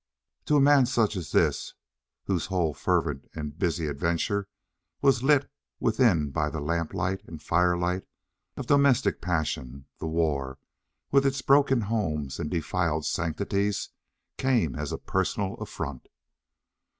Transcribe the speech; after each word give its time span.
To 0.45 0.55
a 0.55 0.59
man 0.59 0.87
such 0.87 1.15
as 1.15 1.31
this, 1.31 1.75
whose 2.23 2.47
whole 2.47 2.73
fervent 2.73 3.27
and 3.35 3.55
busy 3.59 3.85
adventure 3.85 4.47
was 4.99 5.21
lit 5.21 5.47
within 5.79 6.31
by 6.31 6.49
the 6.49 6.59
lamplight 6.59 7.21
and 7.27 7.39
firelight 7.39 8.07
of 8.57 8.65
domestic 8.65 9.21
passion, 9.21 9.85
the 9.99 10.07
war, 10.07 10.57
with 11.11 11.23
its 11.23 11.43
broken 11.43 11.81
homes 11.81 12.39
and 12.39 12.49
defiled 12.49 13.05
sanctities, 13.05 13.89
came 14.39 14.73
as 14.75 14.91
a 14.91 14.97
personal 14.97 15.53
affront. 15.57 16.07